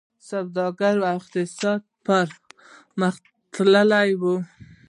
[0.29, 4.21] سوداګري او اقتصاد پرمختللی و